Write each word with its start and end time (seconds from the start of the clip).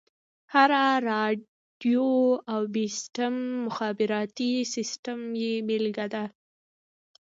هره 0.53 0.83
راډيو 1.09 2.09
او 2.53 2.59
بيسيم 2.75 3.35
مخابراتي 3.65 4.51
سيسټم 4.73 5.19
يې 5.41 5.53
بېلګه 5.67 6.05
ده. 6.13 6.23